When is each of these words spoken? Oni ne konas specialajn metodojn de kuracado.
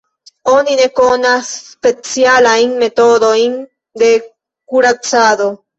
Oni 0.53 0.77
ne 0.79 0.87
konas 0.99 1.51
specialajn 1.67 2.75
metodojn 2.83 3.57
de 4.05 4.13
kuracado. 4.27 5.57